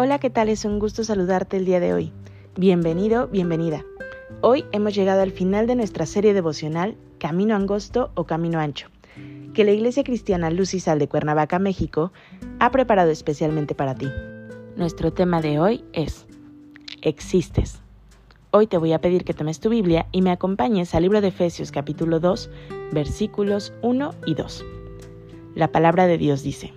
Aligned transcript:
Hola, 0.00 0.20
¿qué 0.20 0.30
tal? 0.30 0.48
Es 0.48 0.64
un 0.64 0.78
gusto 0.78 1.02
saludarte 1.02 1.56
el 1.56 1.64
día 1.64 1.80
de 1.80 1.92
hoy. 1.92 2.12
Bienvenido, 2.56 3.26
bienvenida. 3.26 3.84
Hoy 4.42 4.64
hemos 4.70 4.94
llegado 4.94 5.22
al 5.22 5.32
final 5.32 5.66
de 5.66 5.74
nuestra 5.74 6.06
serie 6.06 6.34
devocional 6.34 6.96
Camino 7.18 7.56
Angosto 7.56 8.12
o 8.14 8.22
Camino 8.22 8.60
Ancho, 8.60 8.86
que 9.54 9.64
la 9.64 9.72
Iglesia 9.72 10.04
Cristiana 10.04 10.50
Luz 10.50 10.72
y 10.74 10.78
Sal 10.78 11.00
de 11.00 11.08
Cuernavaca, 11.08 11.58
México, 11.58 12.12
ha 12.60 12.70
preparado 12.70 13.10
especialmente 13.10 13.74
para 13.74 13.96
ti. 13.96 14.06
Nuestro 14.76 15.12
tema 15.12 15.42
de 15.42 15.58
hoy 15.58 15.84
es 15.92 16.28
Existes. 17.02 17.80
Hoy 18.52 18.68
te 18.68 18.78
voy 18.78 18.92
a 18.92 19.00
pedir 19.00 19.24
que 19.24 19.34
tomes 19.34 19.58
tu 19.58 19.68
Biblia 19.68 20.06
y 20.12 20.22
me 20.22 20.30
acompañes 20.30 20.94
al 20.94 21.02
libro 21.02 21.20
de 21.20 21.26
Efesios 21.26 21.72
capítulo 21.72 22.20
2, 22.20 22.48
versículos 22.92 23.72
1 23.82 24.12
y 24.26 24.36
2. 24.36 24.64
La 25.56 25.72
palabra 25.72 26.06
de 26.06 26.18
Dios 26.18 26.44
dice, 26.44 26.72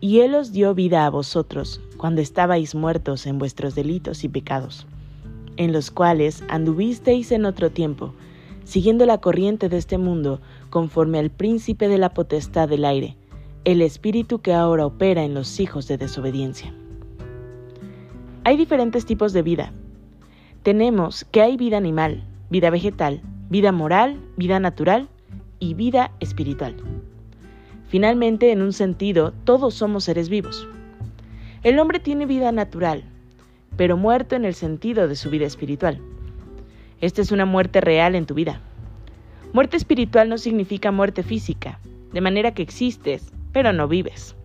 y 0.00 0.20
Él 0.20 0.34
os 0.34 0.52
dio 0.52 0.74
vida 0.74 1.06
a 1.06 1.10
vosotros 1.10 1.80
cuando 1.96 2.20
estabais 2.20 2.74
muertos 2.74 3.26
en 3.26 3.38
vuestros 3.38 3.74
delitos 3.74 4.24
y 4.24 4.28
pecados, 4.28 4.86
en 5.56 5.72
los 5.72 5.90
cuales 5.90 6.44
anduvisteis 6.48 7.32
en 7.32 7.44
otro 7.44 7.70
tiempo, 7.70 8.14
siguiendo 8.64 9.06
la 9.06 9.18
corriente 9.18 9.68
de 9.68 9.78
este 9.78 9.98
mundo, 9.98 10.40
conforme 10.70 11.18
al 11.18 11.30
príncipe 11.30 11.88
de 11.88 11.98
la 11.98 12.14
potestad 12.14 12.68
del 12.68 12.84
aire, 12.84 13.16
el 13.64 13.82
espíritu 13.82 14.38
que 14.40 14.54
ahora 14.54 14.86
opera 14.86 15.24
en 15.24 15.34
los 15.34 15.58
hijos 15.58 15.88
de 15.88 15.98
desobediencia. 15.98 16.72
Hay 18.44 18.56
diferentes 18.56 19.04
tipos 19.04 19.32
de 19.32 19.42
vida. 19.42 19.72
Tenemos 20.62 21.24
que 21.24 21.42
hay 21.42 21.56
vida 21.56 21.76
animal, 21.76 22.24
vida 22.50 22.70
vegetal, 22.70 23.20
vida 23.50 23.72
moral, 23.72 24.20
vida 24.36 24.60
natural 24.60 25.08
y 25.58 25.74
vida 25.74 26.12
espiritual. 26.20 26.76
Finalmente, 27.88 28.52
en 28.52 28.62
un 28.62 28.72
sentido, 28.72 29.32
todos 29.44 29.74
somos 29.74 30.04
seres 30.04 30.28
vivos. 30.28 30.68
El 31.62 31.78
hombre 31.78 32.00
tiene 32.00 32.26
vida 32.26 32.52
natural, 32.52 33.04
pero 33.76 33.96
muerto 33.96 34.36
en 34.36 34.44
el 34.44 34.54
sentido 34.54 35.08
de 35.08 35.16
su 35.16 35.30
vida 35.30 35.46
espiritual. 35.46 35.98
Esta 37.00 37.22
es 37.22 37.32
una 37.32 37.46
muerte 37.46 37.80
real 37.80 38.14
en 38.14 38.26
tu 38.26 38.34
vida. 38.34 38.60
Muerte 39.52 39.76
espiritual 39.76 40.28
no 40.28 40.36
significa 40.36 40.92
muerte 40.92 41.22
física, 41.22 41.80
de 42.12 42.20
manera 42.20 42.52
que 42.52 42.62
existes, 42.62 43.32
pero 43.52 43.72
no 43.72 43.88
vives. 43.88 44.36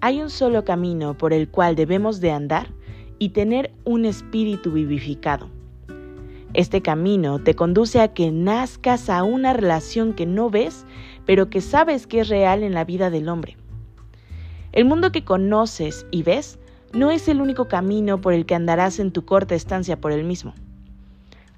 Hay 0.00 0.20
un 0.20 0.28
solo 0.28 0.64
camino 0.64 1.16
por 1.16 1.32
el 1.32 1.48
cual 1.48 1.76
debemos 1.76 2.20
de 2.20 2.32
andar 2.32 2.66
y 3.18 3.30
tener 3.30 3.70
un 3.84 4.04
espíritu 4.04 4.72
vivificado. 4.72 5.48
Este 6.54 6.82
camino 6.82 7.40
te 7.40 7.56
conduce 7.56 8.00
a 8.00 8.14
que 8.14 8.30
nazcas 8.30 9.10
a 9.10 9.24
una 9.24 9.52
relación 9.52 10.12
que 10.12 10.24
no 10.24 10.50
ves, 10.50 10.86
pero 11.26 11.50
que 11.50 11.60
sabes 11.60 12.06
que 12.06 12.20
es 12.20 12.28
real 12.28 12.62
en 12.62 12.74
la 12.74 12.84
vida 12.84 13.10
del 13.10 13.28
hombre. 13.28 13.56
El 14.70 14.84
mundo 14.84 15.10
que 15.10 15.24
conoces 15.24 16.06
y 16.12 16.22
ves 16.22 16.60
no 16.92 17.10
es 17.10 17.26
el 17.26 17.40
único 17.40 17.66
camino 17.66 18.20
por 18.20 18.34
el 18.34 18.46
que 18.46 18.54
andarás 18.54 19.00
en 19.00 19.10
tu 19.10 19.24
corta 19.24 19.56
estancia 19.56 20.00
por 20.00 20.12
el 20.12 20.22
mismo. 20.22 20.54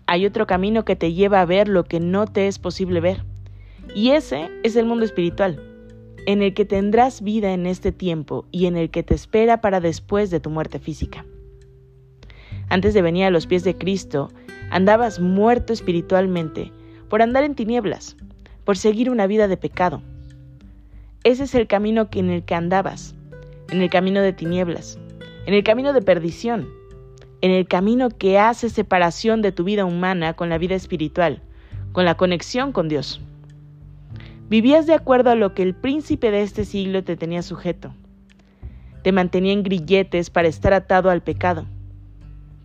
Hay 0.06 0.24
otro 0.24 0.46
camino 0.46 0.86
que 0.86 0.96
te 0.96 1.12
lleva 1.12 1.42
a 1.42 1.46
ver 1.46 1.68
lo 1.68 1.84
que 1.84 2.00
no 2.00 2.26
te 2.26 2.46
es 2.46 2.58
posible 2.58 3.00
ver. 3.00 3.22
Y 3.94 4.10
ese 4.12 4.48
es 4.62 4.76
el 4.76 4.86
mundo 4.86 5.04
espiritual, 5.04 5.62
en 6.24 6.40
el 6.40 6.54
que 6.54 6.64
tendrás 6.64 7.20
vida 7.20 7.52
en 7.52 7.66
este 7.66 7.92
tiempo 7.92 8.46
y 8.50 8.64
en 8.64 8.78
el 8.78 8.90
que 8.90 9.02
te 9.02 9.14
espera 9.14 9.60
para 9.60 9.80
después 9.80 10.30
de 10.30 10.40
tu 10.40 10.48
muerte 10.48 10.78
física. 10.78 11.26
Antes 12.68 12.94
de 12.94 13.02
venir 13.02 13.24
a 13.24 13.30
los 13.30 13.46
pies 13.46 13.64
de 13.64 13.76
Cristo, 13.76 14.30
andabas 14.70 15.20
muerto 15.20 15.72
espiritualmente 15.72 16.72
por 17.08 17.22
andar 17.22 17.44
en 17.44 17.54
tinieblas, 17.54 18.16
por 18.64 18.76
seguir 18.76 19.10
una 19.10 19.26
vida 19.26 19.46
de 19.46 19.56
pecado. 19.56 20.02
Ese 21.22 21.44
es 21.44 21.54
el 21.54 21.66
camino 21.66 22.08
en 22.12 22.30
el 22.30 22.42
que 22.44 22.54
andabas, 22.54 23.14
en 23.70 23.82
el 23.82 23.90
camino 23.90 24.20
de 24.20 24.32
tinieblas, 24.32 24.98
en 25.46 25.54
el 25.54 25.62
camino 25.62 25.92
de 25.92 26.02
perdición, 26.02 26.68
en 27.40 27.52
el 27.52 27.68
camino 27.68 28.08
que 28.10 28.38
hace 28.38 28.68
separación 28.68 29.42
de 29.42 29.52
tu 29.52 29.62
vida 29.62 29.84
humana 29.84 30.34
con 30.34 30.48
la 30.48 30.58
vida 30.58 30.74
espiritual, 30.74 31.42
con 31.92 32.04
la 32.04 32.16
conexión 32.16 32.72
con 32.72 32.88
Dios. 32.88 33.20
Vivías 34.48 34.86
de 34.86 34.94
acuerdo 34.94 35.30
a 35.30 35.36
lo 35.36 35.54
que 35.54 35.62
el 35.62 35.74
príncipe 35.74 36.30
de 36.30 36.42
este 36.42 36.64
siglo 36.64 37.04
te 37.04 37.16
tenía 37.16 37.42
sujeto. 37.42 37.94
Te 39.02 39.12
mantenía 39.12 39.52
en 39.52 39.62
grilletes 39.62 40.30
para 40.30 40.48
estar 40.48 40.72
atado 40.72 41.10
al 41.10 41.22
pecado, 41.22 41.66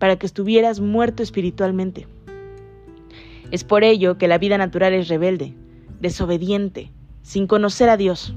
para 0.02 0.16
que 0.16 0.26
estuvieras 0.26 0.80
muerto 0.80 1.22
espiritualmente. 1.22 2.08
Es 3.52 3.62
por 3.62 3.84
ello 3.84 4.18
que 4.18 4.26
la 4.26 4.36
vida 4.36 4.58
natural 4.58 4.94
es 4.94 5.06
rebelde, 5.06 5.54
desobediente, 6.00 6.90
sin 7.22 7.46
conocer 7.46 7.88
a 7.88 7.96
Dios. 7.96 8.34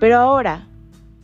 Pero 0.00 0.16
ahora, 0.16 0.66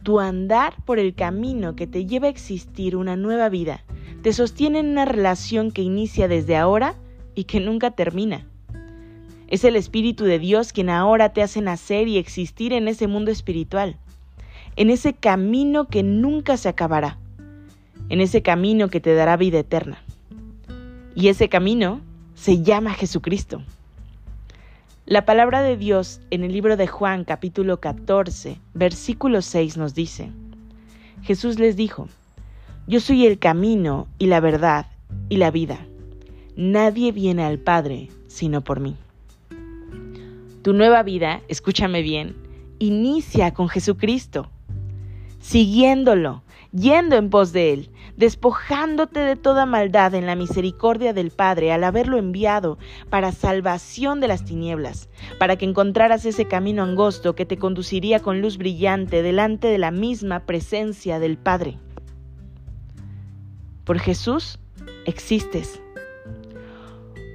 tu 0.03 0.21
andar 0.21 0.75
por 0.85 0.99
el 0.99 1.15
camino 1.15 1.75
que 1.75 1.87
te 1.87 2.05
lleva 2.05 2.27
a 2.27 2.31
existir 2.31 2.97
una 2.97 3.17
nueva 3.17 3.49
vida 3.49 3.83
te 4.21 4.35
sostiene 4.35 4.81
en 4.81 4.91
una 4.91 5.07
relación 5.07 5.71
que 5.71 5.81
inicia 5.81 6.29
desde 6.29 6.55
ahora 6.55 6.97
y 7.35 7.45
que 7.45 7.61
nunca 7.61 7.93
termina. 7.93 8.47
Es 9.49 9.65
el 9.65 9.75
Espíritu 9.75 10.25
de 10.25 10.39
Dios 10.39 10.75
quien 10.75 10.91
ahora 10.91 11.33
te 11.33 11.41
hace 11.41 11.63
nacer 11.63 12.09
y 12.09 12.19
existir 12.19 12.75
en 12.75 12.89
ese 12.89 13.07
mundo 13.07 13.31
espiritual, 13.31 13.97
en 14.77 14.91
ese 14.91 15.15
camino 15.15 15.89
que 15.89 16.03
nunca 16.03 16.59
se 16.59 16.69
acabará, 16.69 17.17
en 18.09 18.21
ese 18.21 18.43
camino 18.43 18.89
que 18.89 19.01
te 19.01 19.15
dará 19.15 19.37
vida 19.37 19.59
eterna. 19.59 20.03
Y 21.15 21.29
ese 21.29 21.49
camino 21.49 22.01
se 22.35 22.63
llama 22.63 22.95
Jesucristo. 22.95 23.63
La 25.07 25.25
palabra 25.25 25.63
de 25.63 25.77
Dios 25.77 26.21
en 26.31 26.45
el 26.45 26.53
libro 26.53 26.77
de 26.77 26.87
Juan 26.87 27.25
capítulo 27.25 27.79
14, 27.79 28.59
versículo 28.73 29.43
6 29.43 29.77
nos 29.77 29.95
dice, 29.95 30.31
Jesús 31.23 31.59
les 31.59 31.77
dijo, 31.77 32.09
Yo 32.87 33.01
soy 33.01 33.27
el 33.27 33.39
camino 33.39 34.09
y 34.19 34.27
la 34.27 34.41
verdad 34.41 34.87
y 35.29 35.37
la 35.37 35.51
vida. 35.51 35.87
Nadie 36.57 37.13
viene 37.13 37.45
al 37.45 37.59
Padre 37.59 38.09
sino 38.29 38.63
por 38.63 38.81
mí. 38.81 38.97
Tu 40.63 40.73
nueva 40.73 41.03
vida, 41.03 41.43
escúchame 41.49 42.03
bien, 42.03 42.35
inicia 42.79 43.53
con 43.53 43.69
Jesucristo, 43.69 44.49
siguiéndolo, 45.41 46.43
yendo 46.73 47.17
en 47.17 47.31
pos 47.31 47.53
de 47.53 47.75
Él, 47.75 47.91
despojándote 48.17 49.21
de 49.21 49.37
toda 49.37 49.67
maldad 49.67 50.15
en 50.15 50.27
la 50.27 50.37
misericordia 50.37 51.13
del 51.13 51.31
Padre 51.31 51.73
al 51.73 51.85
haberlo 51.85 52.19
enviado 52.19 52.79
para 53.11 53.33
salvación 53.33 54.21
de 54.21 54.29
las 54.29 54.45
tinieblas, 54.45 55.09
para 55.39 55.57
que 55.57 55.65
encontraras 55.65 56.25
ese 56.25 56.47
camino 56.47 56.83
angosto 56.83 57.35
que 57.35 57.47
te 57.47 57.59
conduciría 57.59 58.21
con 58.21 58.41
luz 58.41 58.59
brillante 58.59 59.23
delante 59.23 59.69
de 59.69 59.79
la 59.79 59.91
misma 59.91 60.41
presencia 60.47 61.19
del 61.19 61.37
Padre. 61.37 61.79
Por 63.85 63.99
Jesús 63.99 64.59
existes. 65.07 65.81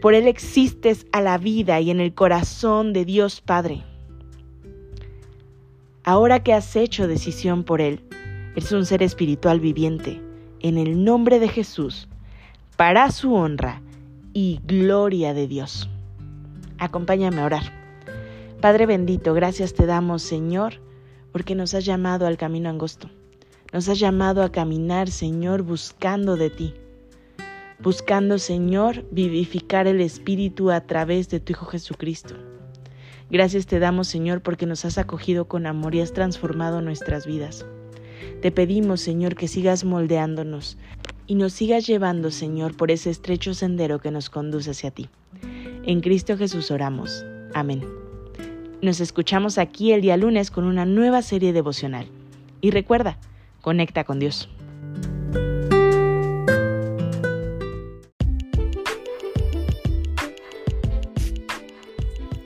Por 0.02 0.14
Él 0.14 0.28
existes 0.28 1.06
a 1.12 1.22
la 1.22 1.38
vida 1.38 1.80
y 1.82 1.92
en 1.92 2.00
el 2.00 2.14
corazón 2.14 2.94
de 2.94 3.04
Dios 3.04 3.42
Padre. 3.42 3.84
Ahora 6.06 6.42
que 6.42 6.54
has 6.54 6.76
hecho 6.78 7.08
decisión 7.08 7.66
por 7.66 7.82
Él, 7.82 8.02
eres 8.56 8.72
un 8.72 8.86
ser 8.86 9.04
espiritual 9.04 9.60
viviente 9.60 10.29
en 10.62 10.78
el 10.78 11.04
nombre 11.04 11.40
de 11.40 11.50
Jesús, 11.50 12.08
para 12.78 13.12
su 13.12 13.34
honra 13.34 13.82
y 14.34 14.60
gloria 14.64 15.34
de 15.34 15.48
Dios. 15.48 15.90
Acompáñame 16.78 17.42
a 17.42 17.46
orar. 17.46 17.64
Padre 18.62 18.86
bendito, 18.86 19.34
gracias 19.34 19.74
te 19.74 19.86
damos, 19.86 20.22
Señor, 20.22 20.76
porque 21.32 21.56
nos 21.56 21.74
has 21.74 21.86
llamado 21.86 22.28
al 22.28 22.38
camino 22.38 22.70
angosto. 22.70 23.10
Nos 23.72 23.88
has 23.88 24.00
llamado 24.00 24.44
a 24.44 24.52
caminar, 24.52 25.10
Señor, 25.10 25.62
buscando 25.62 26.38
de 26.38 26.50
ti. 26.50 26.74
Buscando, 27.80 28.40
Señor, 28.40 29.06
vivificar 29.12 29.88
el 29.88 30.02
Espíritu 30.02 30.72
a 30.72 30.82
través 30.82 31.30
de 31.30 31.40
tu 31.40 31.54
Hijo 31.54 31.66
Jesucristo. 31.68 32.36
Gracias 33.30 33.68
te 33.68 33.80
damos, 33.80 34.08
Señor, 34.08 34.42
porque 34.42 34.66
nos 34.66 34.86
has 34.86 34.98
acogido 34.98 35.48
con 35.48 35.68
amor 35.68 35.94
y 35.96 36.02
has 36.02 36.14
transformado 36.14 36.82
nuestras 36.82 37.28
vidas. 37.28 37.66
Te 38.42 38.52
pedimos, 38.52 39.02
Señor, 39.02 39.36
que 39.36 39.48
sigas 39.48 39.84
moldeándonos 39.84 40.78
y 41.28 41.36
nos 41.36 41.54
sigas 41.54 41.86
llevando, 41.86 42.32
Señor, 42.32 42.76
por 42.76 42.92
ese 42.92 43.10
estrecho 43.10 43.54
sendero 43.54 44.00
que 44.00 44.12
nos 44.12 44.30
conduce 44.30 44.72
hacia 44.72 44.92
ti. 44.92 45.10
En 45.84 46.02
Cristo 46.02 46.38
Jesús 46.38 46.72
oramos. 46.72 47.26
Amén. 47.54 47.84
Nos 48.82 49.00
escuchamos 49.00 49.58
aquí 49.58 49.92
el 49.92 50.02
día 50.02 50.18
lunes 50.18 50.52
con 50.52 50.66
una 50.66 50.86
nueva 50.86 51.22
serie 51.22 51.54
devocional. 51.54 52.08
Y 52.62 52.72
recuerda, 52.72 53.18
Conecta 53.62 54.06
con 54.06 54.20
Dios. 54.20 54.50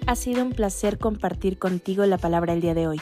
Ha 0.05 0.15
sido 0.15 0.43
un 0.43 0.51
placer 0.51 0.97
compartir 0.97 1.57
contigo 1.57 2.05
la 2.05 2.17
palabra 2.17 2.53
el 2.53 2.61
día 2.61 2.73
de 2.73 2.87
hoy. 2.87 3.01